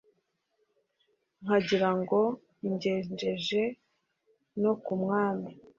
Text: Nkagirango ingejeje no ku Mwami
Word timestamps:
Nkagirango 1.43 2.19
ingejeje 2.67 3.61
no 4.61 4.71
ku 4.83 4.93
Mwami 5.01 5.49